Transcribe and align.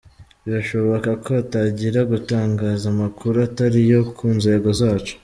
Birashoboka 0.43 1.09
ko 1.23 1.29
atangira 1.43 1.99
gutangaza 2.11 2.85
amakuru 2.93 3.35
atari 3.47 3.79
yo 3.91 4.01
ku 4.15 4.25
nzego 4.37 4.69
zacu". 4.79 5.13